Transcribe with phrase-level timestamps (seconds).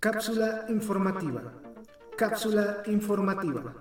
[0.00, 1.62] Cápsula informativa.
[2.16, 3.74] Cápsula informativa.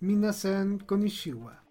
[0.00, 1.62] Minasan Konishiwa.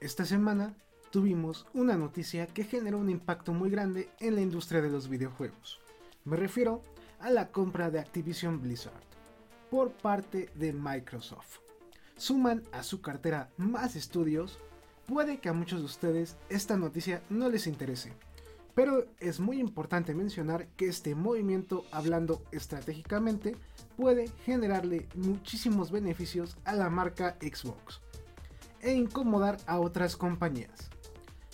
[0.00, 0.74] Esta semana
[1.10, 5.80] tuvimos una noticia que generó un impacto muy grande en la industria de los videojuegos.
[6.24, 6.82] Me refiero
[7.20, 9.02] a la compra de Activision Blizzard
[9.70, 11.58] por parte de Microsoft.
[12.16, 14.58] Suman a su cartera más estudios.
[15.06, 18.12] Puede que a muchos de ustedes esta noticia no les interese,
[18.74, 23.56] pero es muy importante mencionar que este movimiento, hablando estratégicamente,
[23.96, 28.00] puede generarle muchísimos beneficios a la marca Xbox
[28.80, 30.88] e incomodar a otras compañías.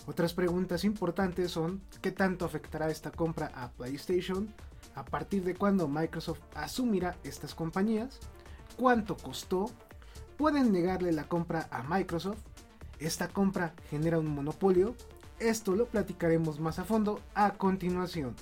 [0.07, 4.53] Otras preguntas importantes son qué tanto afectará esta compra a PlayStation,
[4.95, 8.19] a partir de cuándo Microsoft asumirá estas compañías,
[8.77, 9.69] cuánto costó,
[10.37, 12.41] pueden negarle la compra a Microsoft,
[13.01, 14.95] esta compra genera un monopolio,
[15.39, 18.35] esto lo platicaremos más a fondo a continuación.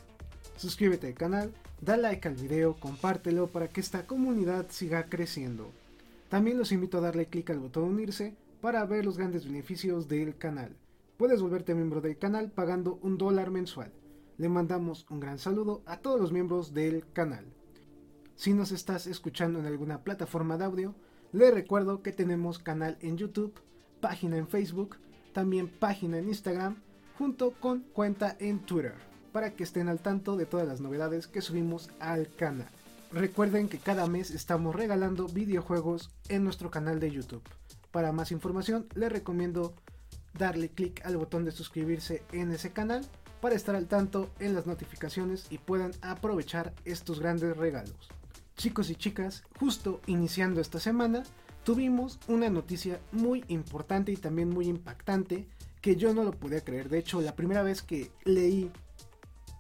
[0.58, 5.72] Suscríbete al canal, da like al video, compártelo para que esta comunidad siga creciendo.
[6.28, 10.38] También los invito a darle clic al botón unirse para ver los grandes beneficios del
[10.38, 10.76] canal.
[11.18, 13.92] Puedes volverte miembro del canal pagando un dólar mensual.
[14.38, 17.46] Le mandamos un gran saludo a todos los miembros del canal.
[18.36, 20.96] Si nos estás escuchando en alguna plataforma de audio,
[21.32, 23.54] le recuerdo que tenemos canal en YouTube,
[24.00, 24.97] página en Facebook,
[25.33, 26.78] también página en Instagram,
[27.17, 28.95] junto con cuenta en Twitter,
[29.31, 32.70] para que estén al tanto de todas las novedades que subimos al canal.
[33.11, 37.42] Recuerden que cada mes estamos regalando videojuegos en nuestro canal de YouTube.
[37.92, 39.73] Para más información les recomiendo
[40.38, 43.05] darle clic al botón de suscribirse en ese canal
[43.42, 48.09] para estar al tanto en las notificaciones y puedan aprovechar estos grandes regalos.
[48.55, 51.23] Chicos y chicas, justo iniciando esta semana,
[51.64, 55.48] tuvimos una noticia muy importante y también muy impactante
[55.82, 56.90] que yo no lo podía creer.
[56.90, 58.72] De hecho, la primera vez que leí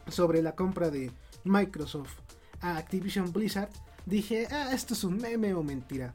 [0.07, 1.11] sobre la compra de
[1.43, 2.19] Microsoft
[2.61, 3.69] a Activision Blizzard,
[4.05, 6.13] dije, ah, esto es un meme o mentira.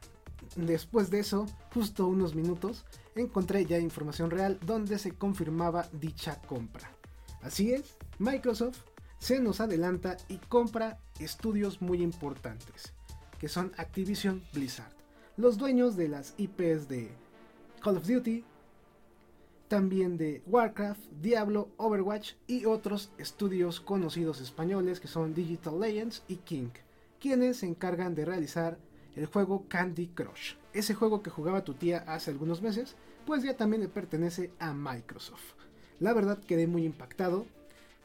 [0.55, 6.91] Después de eso, justo unos minutos, encontré ya información real donde se confirmaba dicha compra.
[7.41, 8.79] Así es, Microsoft
[9.19, 12.93] se nos adelanta y compra estudios muy importantes,
[13.39, 14.94] que son Activision Blizzard,
[15.37, 17.09] los dueños de las IPs de
[17.81, 18.43] Call of Duty,
[19.67, 26.37] también de Warcraft, Diablo, Overwatch y otros estudios conocidos españoles que son Digital Legends y
[26.37, 26.69] King,
[27.19, 28.77] quienes se encargan de realizar
[29.15, 30.55] el juego Candy Crush.
[30.73, 34.73] Ese juego que jugaba tu tía hace algunos meses, pues ya también le pertenece a
[34.73, 35.55] Microsoft.
[35.99, 37.45] La verdad quedé muy impactado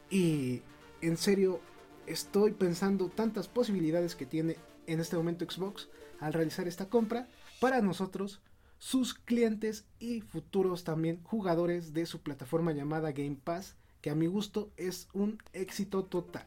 [0.09, 0.63] y
[1.01, 1.61] en serio
[2.07, 4.57] estoy pensando tantas posibilidades que tiene
[4.93, 5.89] en este momento Xbox
[6.21, 7.29] al realizar esta compra
[7.61, 8.41] para nosotros,
[8.79, 14.27] sus clientes y futuros también jugadores de su plataforma llamada Game Pass, que a mi
[14.27, 16.47] gusto es un éxito total.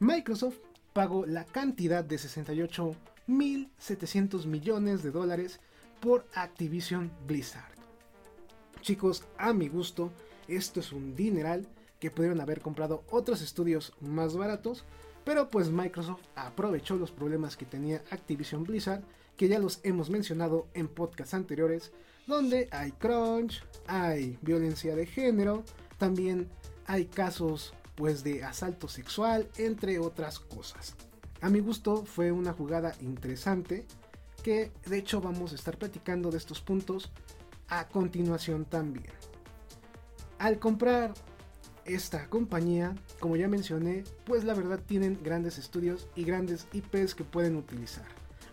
[0.00, 0.58] Microsoft
[0.92, 5.60] pagó la cantidad de 68.700 millones de dólares
[6.00, 7.72] por Activision Blizzard.
[8.80, 10.10] Chicos, a mi gusto,
[10.48, 11.68] esto es un dineral
[12.00, 14.84] que pudieron haber comprado otros estudios más baratos,
[15.24, 19.02] pero pues Microsoft aprovechó los problemas que tenía Activision Blizzard,
[19.36, 21.92] que ya los hemos mencionado en podcasts anteriores,
[22.26, 25.64] donde hay crunch, hay violencia de género,
[25.98, 26.48] también
[26.86, 30.94] hay casos pues de asalto sexual, entre otras cosas.
[31.40, 33.86] A mi gusto fue una jugada interesante
[34.42, 37.10] que de hecho vamos a estar platicando de estos puntos
[37.68, 39.12] a continuación también.
[40.38, 41.14] Al comprar
[41.84, 47.24] esta compañía, como ya mencioné, pues la verdad tienen grandes estudios y grandes IPs que
[47.24, 48.06] pueden utilizar.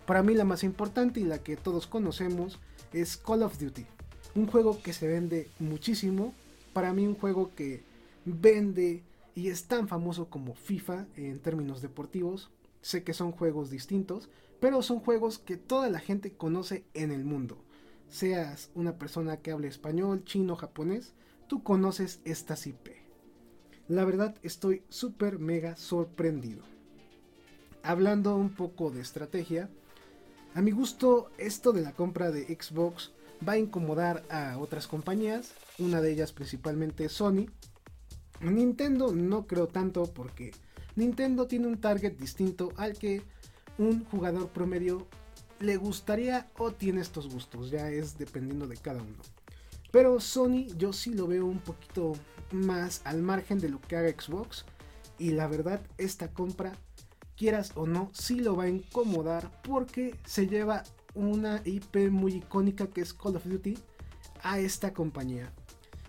[0.06, 2.60] Para mí la más importante y la que todos conocemos
[2.94, 3.86] es Call of Duty.
[4.36, 6.34] Un juego que se vende muchísimo.
[6.74, 7.84] Para mí un juego que
[8.26, 9.04] vende
[9.36, 12.50] y es tan famoso como FIFA en términos deportivos.
[12.82, 14.30] Sé que son juegos distintos,
[14.60, 17.58] pero son juegos que toda la gente conoce en el mundo.
[18.10, 21.14] Seas una persona que hable español, chino, japonés,
[21.48, 22.99] tú conoces estas IP.
[23.90, 26.62] La verdad estoy súper mega sorprendido.
[27.82, 29.68] Hablando un poco de estrategia,
[30.54, 33.12] a mi gusto esto de la compra de Xbox
[33.46, 37.48] va a incomodar a otras compañías, una de ellas principalmente Sony.
[38.42, 40.52] Nintendo no creo tanto porque
[40.96, 43.24] Nintendo tiene un target distinto al que
[43.80, 45.08] un jugador promedio
[45.60, 49.18] le gustaría o tiene estos gustos, ya es dependiendo de cada uno.
[49.90, 52.14] Pero Sony yo sí lo veo un poquito
[52.52, 54.66] más al margen de lo que haga Xbox.
[55.18, 56.74] Y la verdad, esta compra,
[57.36, 62.88] quieras o no, sí lo va a incomodar porque se lleva una IP muy icónica
[62.88, 63.78] que es Call of Duty
[64.44, 65.52] a esta compañía.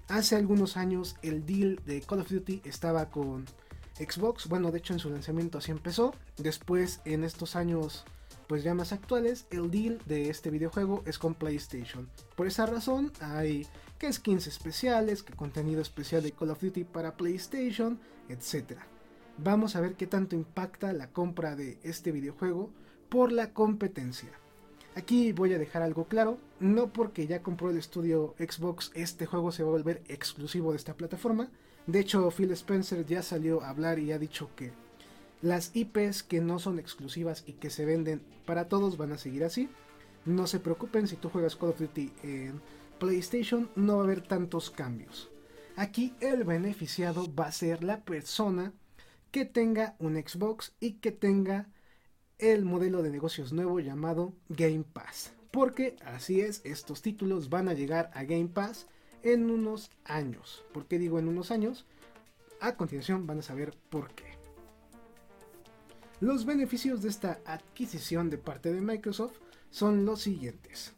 [0.08, 3.46] Hace algunos años el deal de Call of Duty estaba con
[3.94, 8.04] Xbox, bueno de hecho en su lanzamiento así empezó, después en estos años
[8.50, 12.08] pues ya más actuales, el deal de este videojuego es con PlayStation.
[12.34, 13.64] Por esa razón hay
[13.96, 18.80] que skins especiales, que contenido especial de Call of Duty para PlayStation, etc.
[19.38, 22.70] Vamos a ver qué tanto impacta la compra de este videojuego
[23.08, 24.30] por la competencia.
[24.96, 29.52] Aquí voy a dejar algo claro, no porque ya compró el estudio Xbox este juego
[29.52, 31.52] se va a volver exclusivo de esta plataforma.
[31.86, 34.72] De hecho, Phil Spencer ya salió a hablar y ha dicho que
[35.42, 39.44] las IPs que no son exclusivas y que se venden para todos van a seguir
[39.44, 39.68] así.
[40.24, 42.60] No se preocupen si tú juegas Call of Duty en
[42.98, 45.30] PlayStation, no va a haber tantos cambios.
[45.76, 48.74] Aquí el beneficiado va a ser la persona
[49.30, 51.68] que tenga un Xbox y que tenga
[52.38, 55.32] el modelo de negocios nuevo llamado Game Pass.
[55.50, 58.86] Porque así es, estos títulos van a llegar a Game Pass
[59.22, 60.64] en unos años.
[60.72, 61.86] ¿Por qué digo en unos años?
[62.60, 64.39] A continuación van a saber por qué.
[66.20, 69.38] Los beneficios de esta adquisición de parte de Microsoft
[69.70, 70.92] son los siguientes.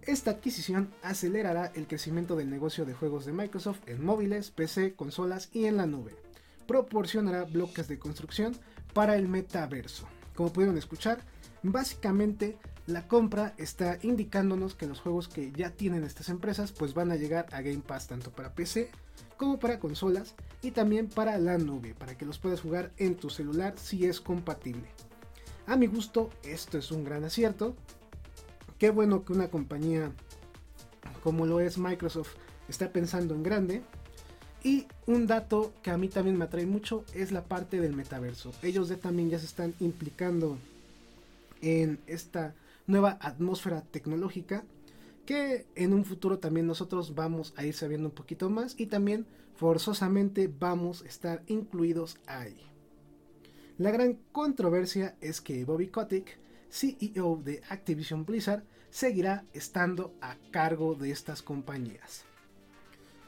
[0.00, 5.50] Esta adquisición acelerará el crecimiento del negocio de juegos de Microsoft en móviles, PC, consolas
[5.52, 6.16] y en la nube.
[6.66, 8.56] Proporcionará bloques de construcción
[8.94, 10.08] para el metaverso.
[10.34, 11.20] Como pudieron escuchar,
[11.62, 12.56] básicamente
[12.86, 17.16] la compra está indicándonos que los juegos que ya tienen estas empresas pues van a
[17.16, 18.90] llegar a Game Pass tanto para PC
[19.42, 23.28] como para consolas y también para la nube, para que los puedas jugar en tu
[23.28, 24.84] celular si es compatible.
[25.66, 27.74] A mi gusto, esto es un gran acierto.
[28.78, 30.12] Qué bueno que una compañía
[31.24, 32.36] como lo es Microsoft
[32.68, 33.82] está pensando en grande.
[34.62, 38.52] Y un dato que a mí también me atrae mucho es la parte del metaverso.
[38.62, 40.56] Ellos también ya se están implicando
[41.62, 42.54] en esta
[42.86, 44.62] nueva atmósfera tecnológica
[45.26, 49.26] que en un futuro también nosotros vamos a ir sabiendo un poquito más y también
[49.54, 52.60] forzosamente vamos a estar incluidos ahí.
[53.78, 56.38] La gran controversia es que Bobby Kotick,
[56.70, 62.24] CEO de Activision Blizzard, seguirá estando a cargo de estas compañías.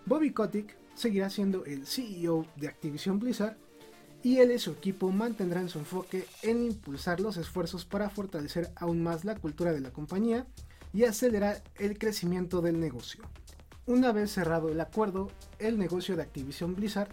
[0.06, 3.56] Bobby Kotick seguirá siendo el CEO de Activision Blizzard
[4.22, 9.02] y él y su equipo mantendrán su enfoque en impulsar los esfuerzos para fortalecer aún
[9.02, 10.46] más la cultura de la compañía
[10.94, 13.24] y acelerar el crecimiento del negocio.
[13.84, 17.10] Una vez cerrado el acuerdo, el negocio de Activision Blizzard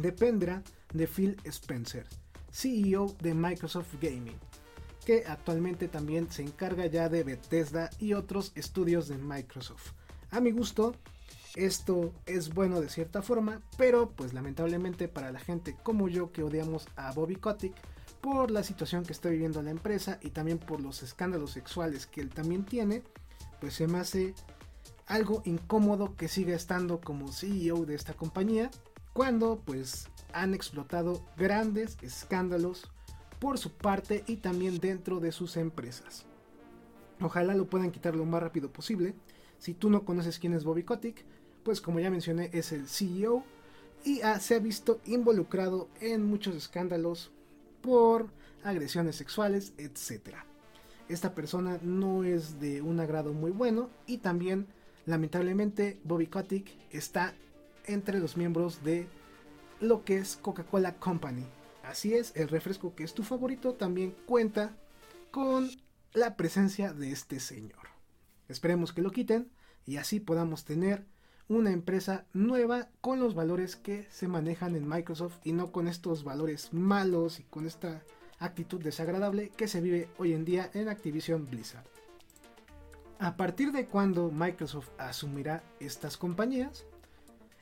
[0.00, 0.62] dependerá
[0.92, 2.06] de Phil Spencer,
[2.50, 4.38] CEO de Microsoft Gaming,
[5.04, 9.92] que actualmente también se encarga ya de Bethesda y otros estudios de Microsoft.
[10.30, 10.94] A mi gusto,
[11.54, 16.42] esto es bueno de cierta forma, pero pues lamentablemente para la gente como yo que
[16.42, 17.74] odiamos a Bobby Kotick,
[18.20, 22.20] por la situación que está viviendo la empresa y también por los escándalos sexuales que
[22.20, 23.02] él también tiene,
[23.60, 24.34] pues se me hace
[25.06, 28.70] algo incómodo que siga estando como CEO de esta compañía
[29.12, 32.88] cuando pues han explotado grandes escándalos
[33.38, 36.26] por su parte y también dentro de sus empresas.
[37.20, 39.14] Ojalá lo puedan quitar lo más rápido posible.
[39.58, 41.24] Si tú no conoces quién es Bobby Kotick,
[41.64, 43.44] pues como ya mencioné es el CEO
[44.04, 47.30] y se ha visto involucrado en muchos escándalos
[47.82, 48.30] por
[48.62, 50.36] agresiones sexuales, etc.
[51.08, 54.66] Esta persona no es de un agrado muy bueno y también
[55.06, 57.34] lamentablemente Bobby Kotick está
[57.84, 59.08] entre los miembros de
[59.80, 61.46] lo que es Coca-Cola Company.
[61.82, 64.76] Así es, el refresco que es tu favorito también cuenta
[65.30, 65.70] con
[66.12, 67.88] la presencia de este señor.
[68.48, 69.50] Esperemos que lo quiten
[69.86, 71.04] y así podamos tener
[71.50, 76.22] una empresa nueva con los valores que se manejan en Microsoft y no con estos
[76.22, 78.02] valores malos y con esta
[78.38, 81.84] actitud desagradable que se vive hoy en día en Activision Blizzard.
[83.18, 86.86] A partir de cuando Microsoft asumirá estas compañías,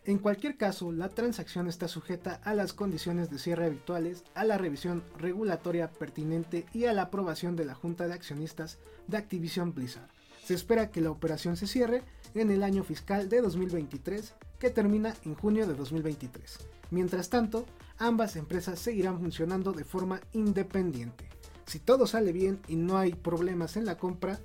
[0.05, 4.59] en cualquier caso, la transacción está sujeta a las condiciones de cierre habituales, a la
[4.59, 10.11] revisión regulatoria pertinente y a la aprobación de la Junta de Accionistas de Activision Blizzard.
[10.49, 15.15] Se espera que la operación se cierre en el año fiscal de 2023 que termina
[15.27, 16.61] en junio de 2023.
[16.91, 17.67] Mientras tanto,
[17.99, 21.29] ambas empresas seguirán funcionando de forma independiente.
[21.67, 24.41] Si todo sale bien y no hay problemas en la compra,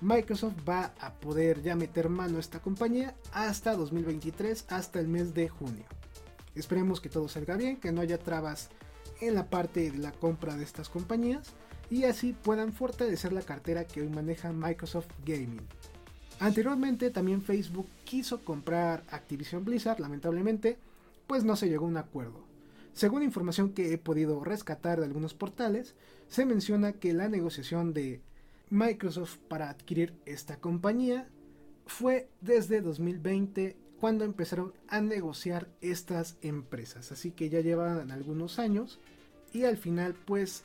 [0.00, 5.34] Microsoft va a poder ya meter mano a esta compañía hasta 2023, hasta el mes
[5.34, 5.84] de junio.
[6.54, 8.70] Esperemos que todo salga bien, que no haya trabas
[9.22, 11.54] en la parte de la compra de estas compañías
[11.90, 15.66] y así puedan fortalecer la cartera que hoy maneja Microsoft Gaming.
[16.40, 20.78] Anteriormente también Facebook quiso comprar Activision Blizzard, lamentablemente,
[21.26, 22.44] pues no se llegó a un acuerdo.
[22.94, 25.94] Según información que he podido rescatar de algunos portales,
[26.28, 28.20] se menciona que la negociación de
[28.70, 31.28] Microsoft para adquirir esta compañía
[31.86, 37.12] fue desde 2020 cuando empezaron a negociar estas empresas.
[37.12, 38.98] Así que ya llevan algunos años
[39.52, 40.64] y al final pues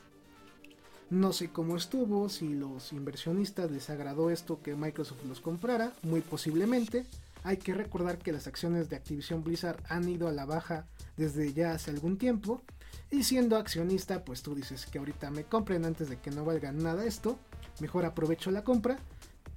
[1.08, 6.20] no sé cómo estuvo, si los inversionistas les agradó esto que Microsoft los comprara, muy
[6.20, 7.06] posiblemente.
[7.44, 11.52] Hay que recordar que las acciones de Activision Blizzard han ido a la baja desde
[11.52, 12.60] ya hace algún tiempo.
[13.12, 16.82] Y siendo accionista, pues tú dices que ahorita me compren antes de que no valgan
[16.82, 17.38] nada esto.
[17.78, 18.98] Mejor aprovecho la compra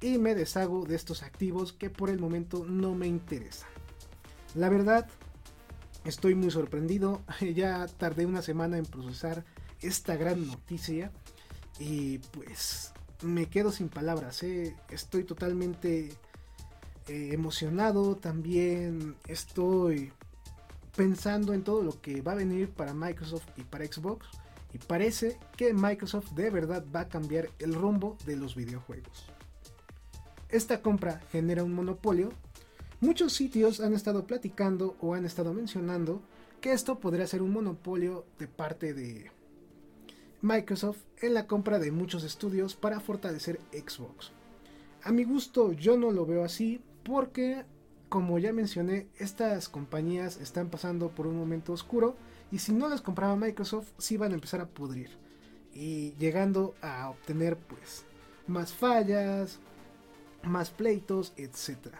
[0.01, 3.70] y me deshago de estos activos que por el momento no me interesan.
[4.55, 5.08] La verdad,
[6.05, 7.22] estoy muy sorprendido.
[7.55, 9.43] Ya tardé una semana en procesar
[9.81, 11.12] esta gran noticia
[11.79, 12.93] y pues
[13.24, 14.43] me quedo sin palabras.
[14.43, 14.75] ¿eh?
[14.89, 16.10] Estoy totalmente
[17.08, 18.15] eh, emocionado.
[18.17, 20.12] También estoy
[20.96, 24.27] pensando en todo lo que va a venir para Microsoft y para Xbox.
[24.74, 29.27] Y parece que Microsoft de verdad va a cambiar el rumbo de los videojuegos.
[30.50, 32.31] Esta compra genera un monopolio.
[33.01, 36.22] Muchos sitios han estado platicando o han estado mencionando
[36.62, 39.31] que esto podría ser un monopolio de parte de
[40.43, 44.34] Microsoft en la compra de muchos estudios para fortalecer Xbox.
[45.01, 47.65] A mi gusto yo no lo veo así porque,
[48.08, 52.15] como ya mencioné, estas compañías están pasando por un momento oscuro
[52.51, 55.10] y si no las compraba Microsoft sí van a empezar a pudrir
[55.74, 58.05] y llegando a obtener pues
[58.46, 59.58] más fallas,
[60.43, 61.96] más pleitos, etc.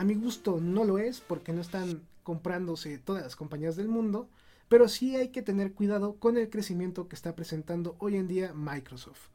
[0.00, 4.30] A mi gusto no lo es porque no están comprándose todas las compañías del mundo,
[4.70, 8.54] pero sí hay que tener cuidado con el crecimiento que está presentando hoy en día
[8.54, 9.28] Microsoft.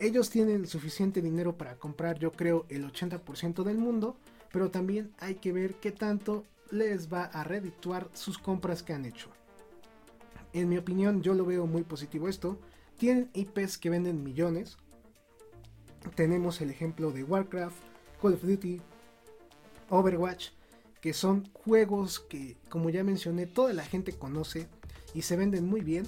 [0.00, 4.16] Ellos tienen suficiente dinero para comprar yo creo el 80% del mundo,
[4.50, 6.42] pero también hay que ver qué tanto
[6.72, 9.28] les va a redituar sus compras que han hecho.
[10.52, 12.58] En mi opinión yo lo veo muy positivo esto.
[12.98, 14.78] Tienen IPs que venden millones,
[16.16, 17.78] tenemos el ejemplo de Warcraft,
[18.20, 18.80] Call of Duty,
[19.94, 20.48] Overwatch,
[21.00, 24.68] que son juegos que, como ya mencioné, toda la gente conoce
[25.14, 26.06] y se venden muy bien.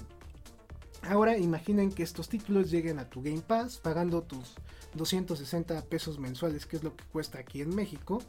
[1.03, 4.55] Ahora imaginen que estos títulos lleguen a tu Game Pass pagando tus
[4.95, 8.21] 260 pesos mensuales, que es lo que cuesta aquí en México,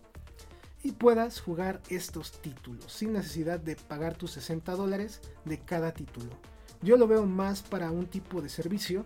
[0.83, 6.31] y puedas jugar estos títulos sin necesidad de pagar tus 60 dólares de cada título.
[6.83, 9.05] Yo lo veo más para un tipo de servicio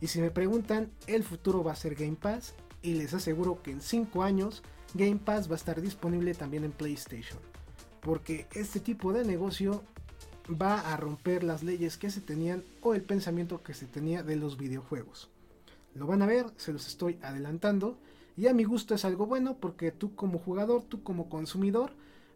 [0.00, 2.54] y si me preguntan, el futuro va a ser Game Pass
[2.84, 4.62] y les aseguro que en 5 años
[4.92, 7.40] Game Pass va a estar disponible también en PlayStation.
[8.00, 9.82] Porque este tipo de negocio
[10.50, 14.36] va a romper las leyes que se tenían o el pensamiento que se tenía de
[14.36, 15.30] los videojuegos.
[15.94, 17.98] Lo van a ver, se los estoy adelantando.
[18.36, 21.92] Y a mi gusto es algo bueno porque tú como jugador, tú como consumidor,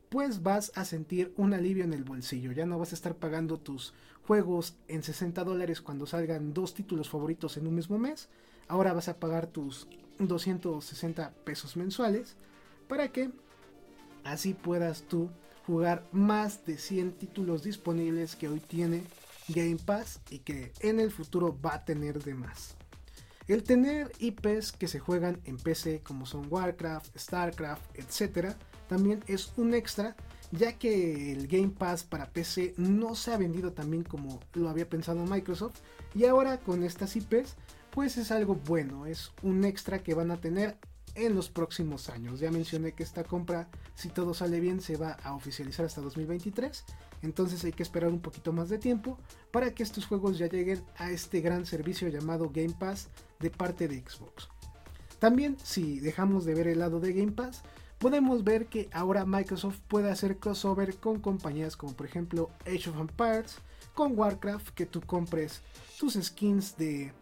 [0.09, 2.53] pues vas a sentir un alivio en el bolsillo.
[2.53, 3.93] Ya no vas a estar pagando tus
[4.27, 8.29] juegos en 60 dólares cuando salgan dos títulos favoritos en un mismo mes.
[8.69, 12.37] Ahora vas a pagar tus 260 pesos mensuales
[12.89, 13.31] para que
[14.25, 15.31] así puedas tú
[15.67, 19.05] jugar más de 100 títulos disponibles que hoy tiene
[19.49, 22.77] Game Pass y que en el futuro va a tener de más.
[23.47, 28.57] El tener IPs que se juegan en PC como son Warcraft, Starcraft, etc
[28.89, 30.17] también es un extra,
[30.51, 34.69] ya que el Game Pass para PC no se ha vendido tan bien como lo
[34.69, 35.77] había pensado Microsoft.
[36.15, 37.55] Y ahora con estas IPs,
[37.91, 40.77] pues es algo bueno, es un extra que van a tener
[41.15, 42.41] en los próximos años.
[42.41, 46.85] Ya mencioné que esta compra, si todo sale bien, se va a oficializar hasta 2023.
[47.23, 49.19] Entonces hay que esperar un poquito más de tiempo
[49.51, 53.09] para que estos juegos ya lleguen a este gran servicio llamado Game Pass
[53.41, 54.49] de parte de Xbox.
[55.19, 57.63] También, si dejamos de ver el lado de Game Pass,
[57.99, 63.01] podemos ver que ahora Microsoft puede hacer crossover con compañías como por ejemplo Age of
[63.01, 63.57] Empires,
[63.95, 65.63] con Warcraft, que tú compres
[65.99, 67.13] tus skins de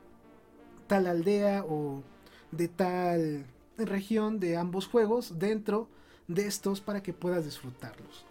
[0.86, 2.02] tal aldea o
[2.50, 3.46] de tal
[3.78, 5.88] región de ambos juegos dentro
[6.28, 8.24] de estos para que puedas disfrutarlos.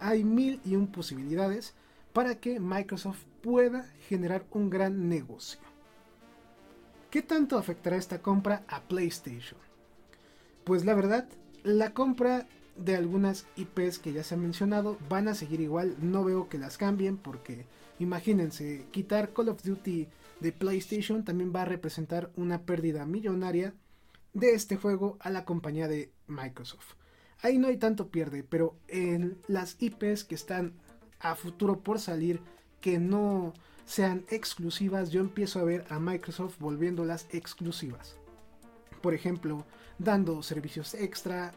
[0.00, 1.74] Hay mil y un posibilidades
[2.12, 5.60] para que Microsoft pueda generar un gran negocio.
[7.10, 9.58] ¿Qué tanto afectará esta compra a PlayStation?
[10.64, 11.28] Pues la verdad
[11.62, 12.46] la compra
[12.76, 16.58] de algunas IPs que ya se han mencionado van a seguir igual, no veo que
[16.58, 17.66] las cambien porque
[17.98, 20.06] imagínense, quitar Call of Duty
[20.40, 23.74] de PlayStation también va a representar una pérdida millonaria
[24.34, 26.94] de este juego a la compañía de Microsoft.
[27.42, 30.74] Ahí no hay tanto pierde, pero en las IPs que están
[31.20, 32.40] a futuro por salir,
[32.80, 33.54] que no
[33.86, 38.16] sean exclusivas, yo empiezo a ver a Microsoft volviéndolas exclusivas.
[39.00, 39.64] Por ejemplo,
[39.98, 41.52] dando servicios extra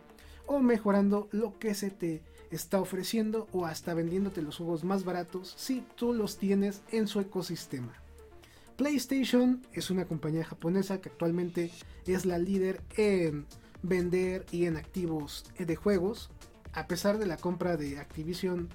[0.45, 2.21] o mejorando lo que se te
[2.51, 7.19] está ofreciendo o hasta vendiéndote los juegos más baratos si tú los tienes en su
[7.19, 8.01] ecosistema.
[8.81, 11.69] PlayStation es una compañía japonesa que actualmente
[12.07, 13.45] es la líder en
[13.83, 16.31] vender y en activos de juegos.
[16.73, 18.69] A pesar de la compra de Activision,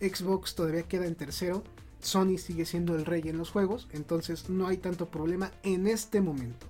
[0.00, 1.64] Xbox todavía queda en tercero.
[1.98, 6.20] Sony sigue siendo el rey en los juegos, entonces no hay tanto problema en este
[6.20, 6.68] momento.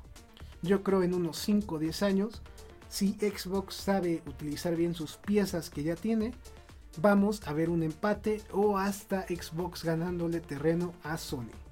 [0.62, 2.40] Yo creo en unos 5 o 10 años,
[2.88, 6.32] si Xbox sabe utilizar bien sus piezas que ya tiene,
[7.02, 11.67] vamos a ver un empate o hasta Xbox ganándole terreno a Sony.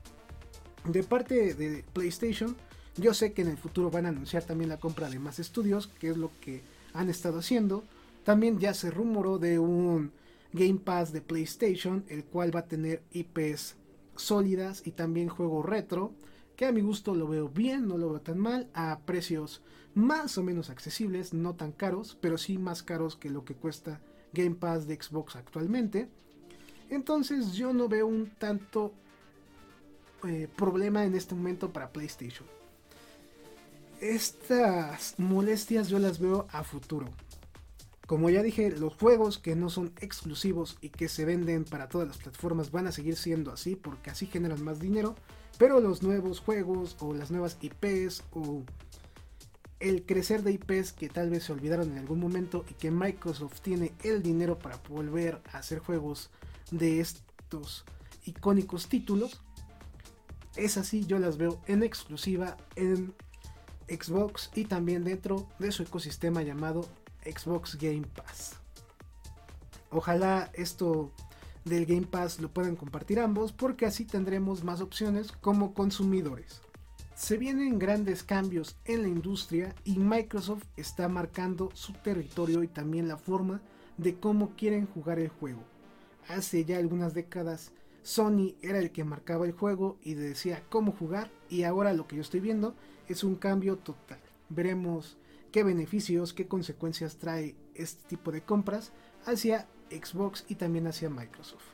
[0.88, 2.56] De parte de PlayStation,
[2.96, 5.88] yo sé que en el futuro van a anunciar también la compra de más estudios,
[5.88, 6.62] que es lo que
[6.94, 7.84] han estado haciendo.
[8.24, 10.12] También ya se rumoró de un
[10.52, 13.76] Game Pass de PlayStation, el cual va a tener IPs
[14.14, 16.12] sólidas y también juego retro,
[16.56, 19.62] que a mi gusto lo veo bien, no lo veo tan mal, a precios
[19.94, 24.00] más o menos accesibles, no tan caros, pero sí más caros que lo que cuesta
[24.32, 26.08] Game Pass de Xbox actualmente.
[26.90, 28.94] Entonces yo no veo un tanto
[30.24, 32.46] eh, problema en este momento para PlayStation.
[34.00, 37.08] Estas molestias yo las veo a futuro.
[38.06, 42.06] Como ya dije, los juegos que no son exclusivos y que se venden para todas
[42.06, 45.16] las plataformas van a seguir siendo así porque así generan más dinero.
[45.58, 48.62] Pero los nuevos juegos o las nuevas IPs o
[49.80, 53.60] el crecer de IPs que tal vez se olvidaron en algún momento y que Microsoft
[53.60, 56.30] tiene el dinero para volver a hacer juegos
[56.70, 57.84] de estos
[58.24, 59.42] icónicos títulos,
[60.56, 63.14] es así, yo las veo en exclusiva en
[63.88, 66.88] Xbox y también dentro de su ecosistema llamado
[67.24, 68.56] Xbox Game Pass.
[69.90, 71.12] Ojalá esto
[71.64, 76.60] del Game Pass lo puedan compartir ambos porque así tendremos más opciones como consumidores.
[77.14, 83.08] Se vienen grandes cambios en la industria y Microsoft está marcando su territorio y también
[83.08, 83.62] la forma
[83.96, 85.62] de cómo quieren jugar el juego.
[86.28, 87.72] Hace ya algunas décadas
[88.06, 92.14] Sony era el que marcaba el juego y decía cómo jugar y ahora lo que
[92.14, 92.76] yo estoy viendo
[93.08, 94.20] es un cambio total.
[94.48, 95.18] Veremos
[95.50, 98.92] qué beneficios, qué consecuencias trae este tipo de compras
[99.24, 101.64] hacia Xbox y también hacia Microsoft.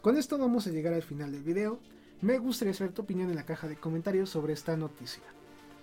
[0.00, 1.80] Con esto vamos a llegar al final del video.
[2.22, 5.24] Me gustaría saber tu opinión en la caja de comentarios sobre esta noticia.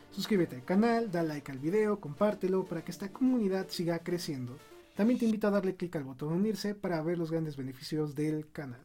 [0.10, 4.58] Suscríbete al canal, da like al video, compártelo para que esta comunidad siga creciendo.
[4.96, 8.50] También te invito a darle clic al botón unirse para ver los grandes beneficios del
[8.52, 8.84] canal.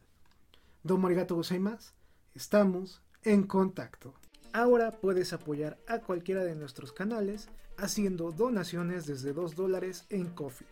[0.83, 1.93] Domo arigato gozaimasu.
[2.33, 4.15] Estamos en contacto.
[4.51, 10.67] Ahora puedes apoyar a cualquiera de nuestros canales haciendo donaciones desde 2 dólares en Coffee.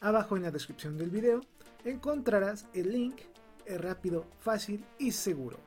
[0.00, 1.40] Abajo en la descripción del video
[1.84, 3.22] encontrarás el link,
[3.64, 5.58] es rápido, fácil y seguro.